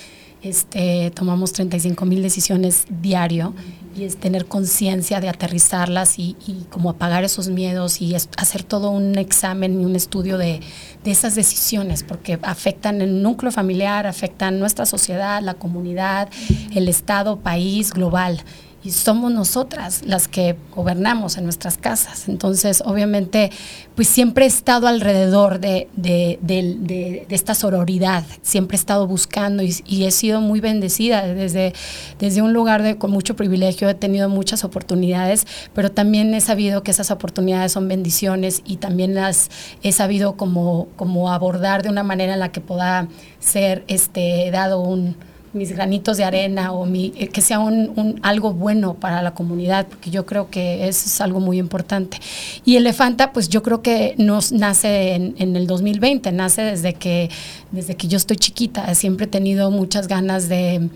[0.43, 3.53] Este, tomamos 35 mil decisiones diario
[3.95, 6.35] y es tener conciencia de aterrizarlas y,
[6.69, 10.61] como apagar esos miedos y hacer todo un examen y un estudio de
[11.05, 16.29] esas decisiones porque afectan el núcleo familiar, afectan nuestra sociedad, la comunidad,
[16.75, 18.43] el Estado, país, global
[18.87, 22.29] y somos nosotras las que gobernamos en nuestras casas.
[22.29, 23.51] Entonces, obviamente,
[23.95, 30.05] pues siempre he estado alrededor de, de, de- esta sororidad, siempre he estado buscando y,
[30.05, 31.73] he sido muy bendecida desde,
[32.17, 36.91] desde un lugar con mucho privilegio, he tenido muchas oportunidades, pero también he sabido que
[36.91, 39.49] esas oportunidades son bendiciones y también las
[39.83, 44.79] he sabido como, como abordar de una manera en la que pueda ser este, dado
[44.79, 45.17] un
[45.57, 49.87] mis granitos de arena o mi, eh, que sea un, algo bueno para la comunidad,
[49.87, 52.19] porque yo creo que eso es algo muy importante.
[52.63, 57.29] Y Elefanta, pues yo creo que nos nace en, el 2020, nace desde que,
[57.71, 60.89] desde que yo estoy chiquita, siempre he tenido muchas ganas de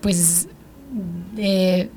[0.00, 0.48] pues,
[1.34, 1.90] de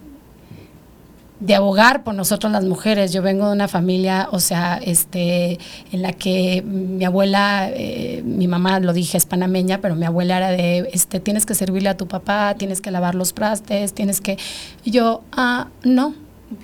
[1.40, 3.14] de abogar por nosotros las mujeres.
[3.14, 5.58] Yo vengo de una familia, o sea, este,
[5.92, 10.38] en la que mi abuela, eh, mi mamá, lo dije, es panameña, pero mi abuela
[10.38, 14.22] era de, este, tienes que servirle a tu papá, tienes que lavar los trastes, tienes
[14.22, 14.38] que...
[14.84, 16.14] Y yo, ah, no,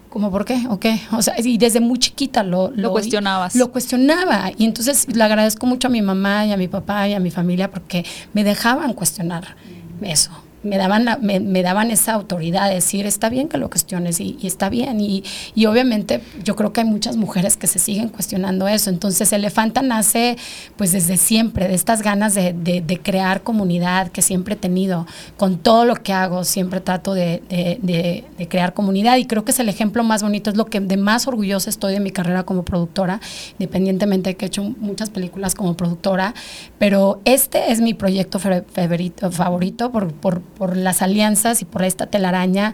[0.10, 0.64] ¿Cómo por qué?
[0.70, 1.00] ¿O qué?
[1.12, 3.56] O sea, y desde muy chiquita lo, lo, cuestionabas.
[3.56, 4.50] Lo cuestionaba.
[4.58, 7.30] Y entonces le agradezco mucho a mi mamá y a mi papá y a mi
[7.30, 9.56] familia porque me dejaban cuestionar
[10.02, 10.32] eso
[10.66, 14.70] me daban, me, daban esa autoridad de decir, está bien que lo cuestiones y, está
[14.70, 15.00] bien.
[15.00, 15.24] Y,
[15.54, 18.90] y, obviamente yo creo que hay muchas mujeres que se siguen cuestionando eso.
[18.90, 20.38] Entonces Elefanta nace
[20.76, 25.06] pues desde siempre, de estas ganas de, de, crear comunidad que siempre he tenido.
[25.38, 29.60] Con todo lo que hago siempre trato de, de, crear comunidad y creo que es
[29.60, 32.64] el ejemplo más bonito, es lo que de más orgullosa estoy de mi carrera como
[32.64, 33.20] productora,
[33.60, 36.34] independientemente de que he hecho muchas películas como productora,
[36.80, 42.08] pero este es mi proyecto favorito, favorito por, por por las alianzas y por esta
[42.08, 42.74] telaraña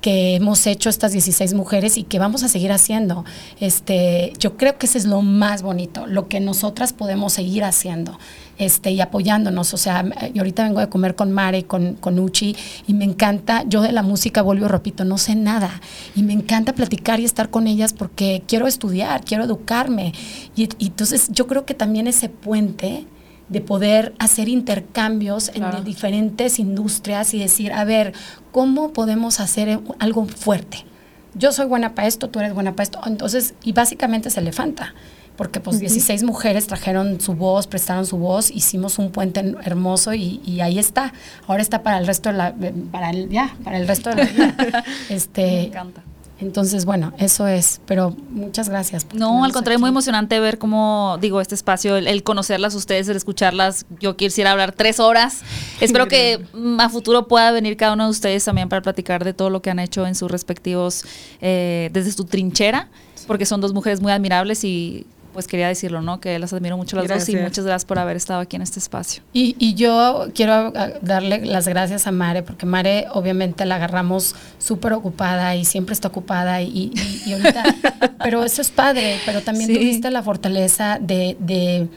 [0.00, 3.24] que hemos hecho estas 16 mujeres y que vamos a seguir haciendo.
[3.60, 8.18] Este, yo creo que ese es lo más bonito, lo que nosotras podemos seguir haciendo.
[8.58, 9.72] Este, y apoyándonos.
[9.72, 12.54] O sea, yo ahorita vengo de comer con Mare, con, con Uchi,
[12.86, 15.80] y me encanta, yo de la música, vuelvo y repito, no sé nada.
[16.14, 20.12] Y me encanta platicar y estar con ellas porque quiero estudiar, quiero educarme.
[20.56, 23.06] y entonces yo creo que también ese puente
[23.50, 28.14] de poder hacer intercambios en diferentes industrias y decir, a ver,
[28.52, 30.86] ¿cómo podemos hacer algo fuerte?
[31.34, 33.00] Yo soy buena para esto, tú eres buena para esto.
[33.04, 34.94] Entonces, y básicamente se elefanta,
[35.36, 40.60] porque pues 16 mujeres trajeron su voz, prestaron su voz, hicimos un puente hermoso y,
[40.60, 41.12] ahí está.
[41.48, 42.54] Ahora está para el resto de la,
[42.92, 44.84] para el, ya, para el resto de la vida.
[45.08, 46.02] este, Me encanta.
[46.40, 49.06] Entonces, bueno, eso es, pero muchas gracias.
[49.12, 53.84] No, al contrario, muy emocionante ver cómo, digo, este espacio, el, conocerlas ustedes, el escucharlas.
[54.00, 55.42] Yo quisiera hablar tres horas.
[55.80, 56.40] Espero que
[56.78, 59.70] a futuro pueda venir cada uno de ustedes también para platicar de todo lo que
[59.70, 61.04] han hecho en sus respectivos,
[61.42, 62.88] eh, desde su trinchera,
[63.26, 66.20] porque son dos mujeres muy admirables y pues quería decirlo, ¿no?
[66.20, 68.78] Que las admiro mucho las dos y muchas gracias por haber estado aquí en este
[68.78, 69.22] espacio.
[69.32, 74.92] Y, y yo quiero darle las gracias a Mare, porque Mare obviamente la agarramos súper
[74.92, 76.92] ocupada y siempre está ocupada y,
[77.26, 77.62] y, ahorita,
[78.24, 81.88] pero eso es padre, pero también tuviste la fortaleza de, de,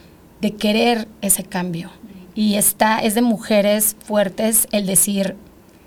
[0.41, 1.89] de querer ese cambio.
[2.35, 5.35] Y está, es de mujeres fuertes el decir,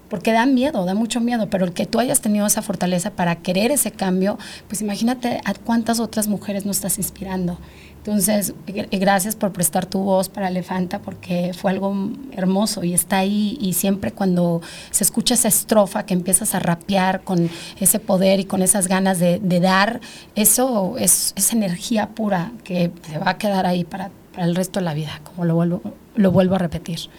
[0.08, 3.36] porque da miedo, da mucho miedo, pero el que tú hayas tenido esa fortaleza para
[3.36, 4.38] querer ese cambio,
[4.68, 7.58] pues imagínate a cuántas otras mujeres nos estás inspirando.
[7.98, 8.54] Entonces,
[8.92, 11.92] gracias por prestar tu voz para Elefanta, porque fue algo
[12.30, 17.24] hermoso y está ahí y siempre cuando se escucha esa estrofa que empiezas a rapear
[17.24, 20.00] con ese poder y con esas ganas de, dar,
[20.36, 24.84] eso es, energía pura que te va a quedar ahí para, para el resto de
[24.84, 25.82] la vida, como lo vuelvo,
[26.14, 27.10] lo vuelvo a repetir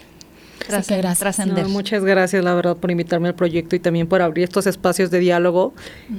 [0.68, 1.66] trascender.
[1.68, 5.18] muchas gracias, la verdad, por invitarme al proyecto y también por abrir estos espacios de
[5.18, 5.74] diálogo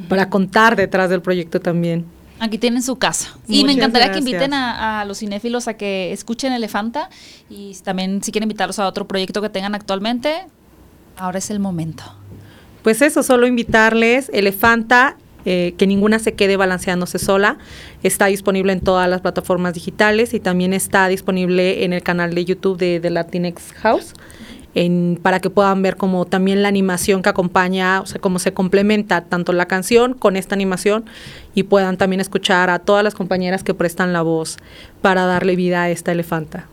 [0.07, 2.05] para contar detrás del proyecto también.
[2.39, 3.38] Aquí tienen su casa.
[3.47, 7.09] Y me encantaría que inviten a, los cinéfilos a que escuchen Elefanta
[7.49, 10.45] y también si quieren invitarlos a otro proyecto que tengan actualmente,
[11.17, 12.03] ahora es el momento.
[12.81, 14.29] Pues eso, solo invitarles.
[14.33, 17.58] Elefanta eh, que ninguna se quede balanceándose sola.
[18.04, 22.45] Está disponible en todas las plataformas digitales y también está disponible en el canal de
[22.45, 24.13] YouTube de, de Latinx House
[25.21, 29.21] para que puedan ver como también la animación que acompaña, o sea, cómo se complementa
[29.21, 31.06] tanto la canción con esta animación
[31.56, 34.58] y puedan también escuchar a todas las compañeras que prestan la voz
[35.02, 36.67] para darle vida a esta elefanta.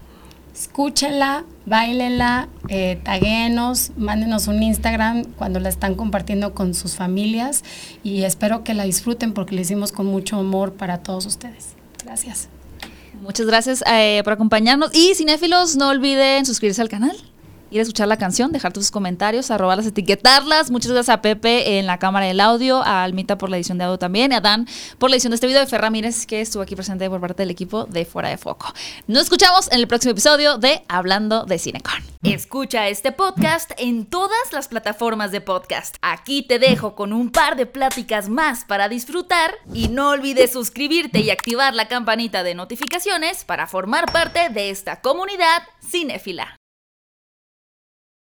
[0.57, 7.63] Escúchenla, bailenla, eh, taguenos, mándenos un Instagram cuando la están compartiendo con sus familias
[8.03, 11.75] y espero que la disfruten porque la hicimos con mucho amor para todos ustedes.
[12.03, 12.49] Gracias.
[13.21, 17.17] Muchas gracias eh, por acompañarnos y cinéfilos, no olviden suscribirse al canal
[17.71, 20.71] ir a escuchar la canción, dejar tus comentarios, arrobarlas, etiquetarlas.
[20.71, 23.85] Muchas gracias a Pepe en la cámara del audio, a Almita por la edición de
[23.85, 24.67] audio también, a Dan
[24.99, 27.43] por la edición de este video, de Fer Ramírez, que estuvo aquí presente por parte
[27.43, 28.73] del equipo de Fuera de Foco.
[29.07, 32.03] Nos escuchamos en el próximo episodio de Hablando de Cinecon.
[32.23, 35.97] Escucha este podcast en todas las plataformas de podcast.
[36.03, 41.21] Aquí te dejo con un par de pláticas más para disfrutar y no olvides suscribirte
[41.21, 46.57] y activar la campanita de notificaciones para formar parte de esta comunidad cinéfila.